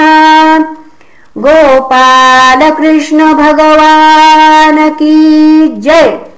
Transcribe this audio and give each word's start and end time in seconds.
गोपालकृष्ण 1.38 3.34
भगवान् 3.34 4.90
की 4.90 5.68
जय 5.68 6.35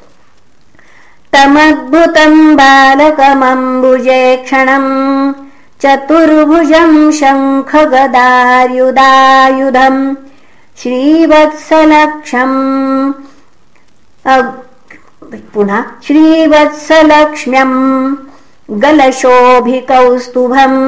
तमद्भुतम् 1.34 2.56
बालकमम्बुजे 2.60 4.22
क्षणम् 4.46 4.92
चतुर्भुजम् 5.82 6.98
शङ्खगदायुधायुधम् 7.20 10.02
श्रीवत्सलक्ष्यम् 10.82 12.58
पुनः 15.54 15.84
श्रीवत्सलक्ष्म्यम् 16.08 17.78
गलशोभिकौस्तुभम् 18.84 20.82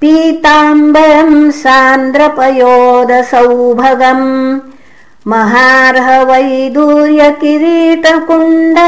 पीताम्बरम् 0.00 1.38
सान्द्रपयोदसौभगम् 1.62 4.28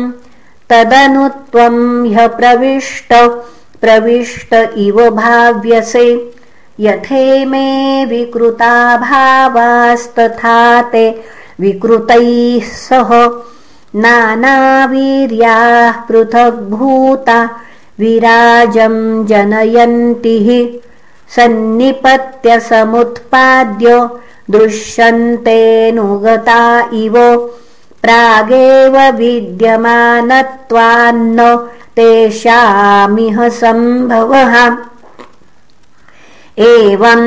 तदनु 0.69 1.25
त्वम् 1.51 2.07
ह्य 2.13 2.27
प्रविष्ट 3.81 4.53
इव 4.85 4.97
भाव्यसे। 5.15 6.07
यथे 6.79 7.23
मे 7.45 7.67
विकृता 8.05 8.73
भावास्तथा 8.97 10.59
ते 10.91 11.05
विकृतैः 11.59 12.65
सह 12.87 13.09
नानावीर्याः 14.03 15.95
पृथग्भूता 16.07 17.39
विराजं 17.99 18.95
जनयन्तिः। 19.27 20.49
सन्निपत्य 21.35 22.49
समुत्पाद्य 22.69 23.87
दृश्यन्तेऽनुगता 24.49 25.59
इव 27.03 27.15
प्रागेव 28.03 29.17
विद्यमानत्वान्न 29.17 31.67
तेषामिह 31.95 33.49
सम्भवः। 33.49 34.77
एवं 36.59 37.21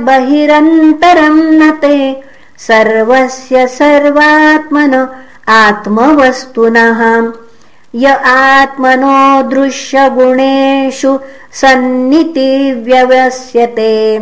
बहिरन्तरं 0.07 1.59
न 1.59 1.71
ते 1.71 2.21
सर्वस्य 2.59 3.67
सर्वात्मन 3.67 5.07
आत्मवस्तुनः 5.49 7.31
य 7.95 8.07
आत्मनो 8.07 9.49
दृश्यगुणेषु 9.49 11.19
सन्नितिव्यवस्यते 11.51 14.19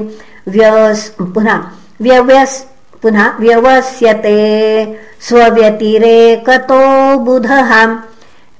व्यस् 0.47 1.33
पुनः 1.33 1.61
व्यवस् 2.01 2.63
पुनः 3.01 3.31
व्यवस्यते। 3.39 4.99
स्वव्यतिरेकतो 5.21 7.17
बुधः 7.17 7.97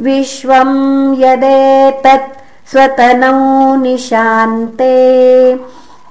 विश्वम् 0.00 1.22
यदेतत् 1.22 2.70
स्वतनौ 2.70 3.76
निशान्ते। 3.76 4.96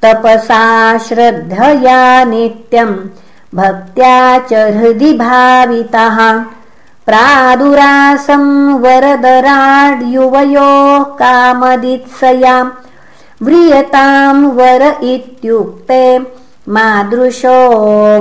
तपसा 0.03 0.65
श्रद्धया 1.05 2.01
नित्यम् 2.31 2.95
भक्त्या 3.55 4.17
च 4.49 4.51
हृदि 4.77 5.11
भावितः। 5.21 6.17
प्रादुरासं 7.07 8.43
वरदराड्युवयोः 8.83 9.43
कामदित्सयाम् 11.21 12.75
व्रियतां 13.45 14.37
वर 14.59 14.83
इत्युक्ते 15.13 16.03
मादृशो 16.75 17.57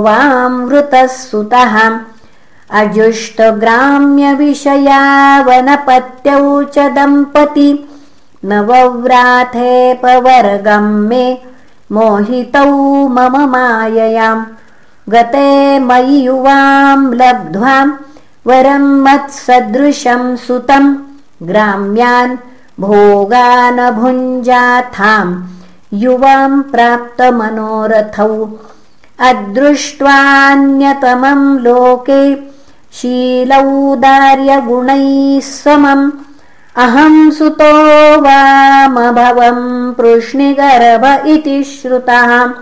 वामृतः 0.07 1.07
सुतः 1.07 1.75
अजुष्टग्राम्यविषया 2.71 5.43
च 6.63 6.77
दम्पती 6.77 7.89
नवव्राथेपवर्गम् 8.45 11.09
मे 11.09 11.41
मोहितौ 11.91 13.07
मम 13.07 13.49
माययाम् 13.49 14.45
गते 15.09 15.79
मयि 15.79 16.27
युवां 16.27 17.13
लब्ध्वा 17.13 17.97
वरं 18.47 18.79
मत्सदृशं 18.79 20.35
सुतं। 20.35 20.95
ग्राम्यान् 21.43 22.37
भोगानभुञ्जाथाम् 22.79 25.43
युवां 25.93 26.61
प्राप्तमनोरथौ। 26.61 28.47
अदृष्ट्वान्यतमम् 29.19 31.59
लोके 31.59 32.54
शीलौदार्यगुणैः 33.01 35.39
समम् 35.39 36.11
अहं 36.77 37.31
सुतो 37.31 38.21
वामभवम् 38.21 39.93
पृश्निगर्भ 39.93 41.27
इति 41.27 41.63
श्रुतः। 41.63 42.53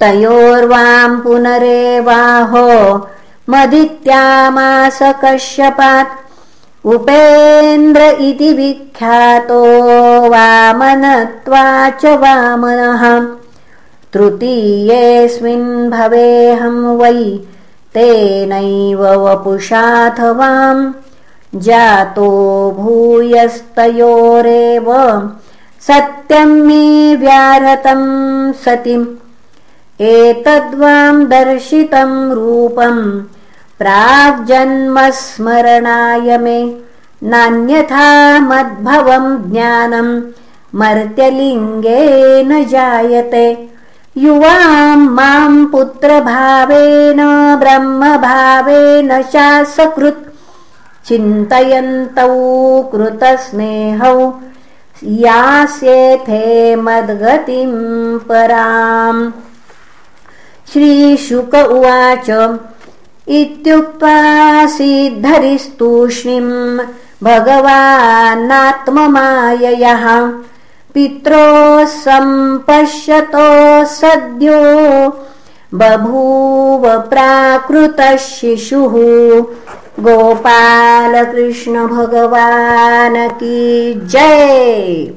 तयोर्वां 0.00 1.20
पुनरेवाहो 1.20 3.08
मदित्यामास 3.50 4.98
कश्यपात्। 5.02 6.86
उपेन्द्र 6.86 8.00
इति 8.00 8.52
विख्यातो 8.52 9.64
वामनत्वा 10.28 11.90
च 11.90 12.04
वामनः। 12.04 13.26
तृतीयेऽस्मिन् 14.12 15.90
भवेऽहं 15.90 16.96
वै 16.96 17.40
तेनैव 17.98 19.04
वपुषाथ 19.04 20.20
वाम् 20.20 20.92
जातो 21.54 22.76
भूयस्तयोरेव 22.78 24.86
सत्यं 25.80 26.46
मे 26.46 27.16
व्याहतं 27.16 28.52
सतिम्। 28.52 29.06
एतद्वां 30.00 31.24
दर्शितं 31.24 32.32
रूपम्। 32.32 33.22
प्राग्जन्मस्मरणाय 33.78 36.38
मे 36.38 36.76
नान्यथा 37.22 38.40
मद्भवम् 38.40 39.50
ज्ञानम् 39.50 40.22
मर्त्यलिङ्गेन 40.74 42.64
जायते 42.64 43.68
युवां 44.18 44.98
मां 45.16 45.54
पुत्रभावेन 45.72 47.20
ब्रह्मभावेन 47.60 49.10
चासकृत् 49.32 50.24
चिन्तयन्तौ 51.08 52.32
कृतस्नेहौ 52.92 54.18
यास्येथे 55.24 56.46
मद्गतिं 56.76 57.72
पराम्। 58.28 59.22
श्रीशुक 60.72 61.54
उवाच 61.54 62.28
इत्युक्त्वा 63.28 64.18
सिद्धरिस्तूष्णीम् 64.76 66.52
भगवानात्ममाययः 67.24 67.94
पित्रोः 70.98 71.84
सम्पश्यतो 71.86 73.48
सद्यो 73.86 74.62
बभूव 75.74 76.86
प्राकृतः 77.10 78.16
शिशुः 78.16 78.94
गोपालकृष्ण 80.06 81.86
भगवान् 81.86 83.18
की 83.42 83.94
जय। 84.14 85.14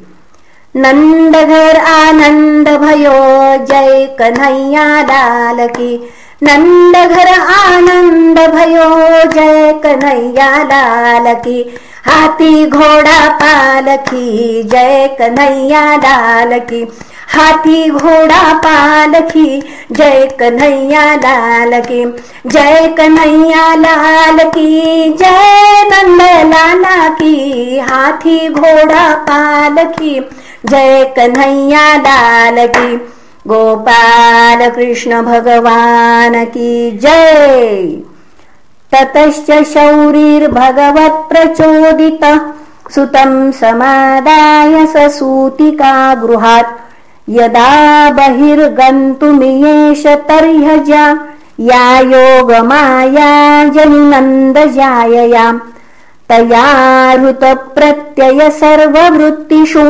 नन्दघर 0.75 1.77
आनन्द 1.93 2.69
भयो 2.83 3.19
जय 3.65 4.05
कन्हैया 4.19 4.85
लाल 5.11 5.67
की 5.67 5.95
नन्दघर 6.43 7.29
आनन्द 7.57 8.39
भयो 8.55 8.89
जय 9.33 9.73
कन्हैया 9.83 10.51
लाल 10.63 11.33
की 11.47 11.63
हाथी 12.07 12.65
घोड़ा 12.65 13.29
पालखी 13.41 14.63
जय 14.63 15.07
कन्हैया 15.19 15.95
लाल 15.95 16.59
की 16.59 16.87
हाथी 17.29 17.89
घोड़ा 17.89 18.53
पालखी 18.53 19.61
जय 19.91 20.27
कन्हैया 20.39 21.15
लाल 21.15 21.81
की 21.81 22.05
जय 22.47 22.93
कन्हैया 22.97 23.75
लाल 23.75 24.37
की 24.49 25.13
जय 25.13 25.83
नंद 25.83 26.21
लाला 26.53 27.09
की। 27.09 27.79
हाथी 27.79 28.49
घोड़ा 28.49 29.15
पालखी 29.29 30.19
जय 30.65 31.13
कन्हैया 31.15 31.95
लाल 31.97 32.67
की 32.67 32.95
गोपाल 33.47 34.69
कृष्ण 34.69 35.21
भगवान 35.21 36.45
की 36.45 36.91
जय। 36.91 38.10
ततश्च 38.93 39.49
शौरिर्भगवत्प्रचोदितः। 39.73 42.39
सुतम् 42.95 43.51
समादाय 43.51 44.85
सूतिका 45.09 45.93
गृहात् 46.15 46.79
यदा 47.29 48.09
बहिर्गन्तुमियेष 48.11 50.03
तर्ह्यजा 50.29 51.05
या 51.59 51.99
योगमाया 51.99 53.31
जनिनन्दजाययाम् 53.75 55.59
तया 56.29 56.65
हृतप्रत्यय 57.11 58.49
सर्ववृत्तिषु 58.51 59.85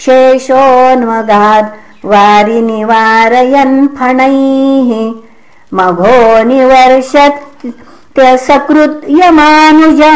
शेषोन्मगाद् 0.00 1.66
वारिनिवारयन् 2.04 3.88
फणैः। 3.88 5.12
मघो 5.74 6.44
निवर्षत् 6.44 7.66
त्यसकृत्यमानुजा 8.16 10.14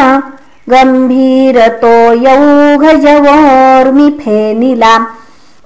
गम्भीरतो 0.71 1.95
यौघजवोर्मिफेनिला 2.25 4.95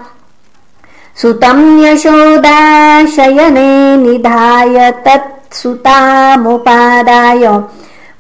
सुतम् 1.22 1.65
यशोदाशयने 1.84 3.70
निधाय 3.98 4.75
तत्सुतामुपादाय 5.05 5.84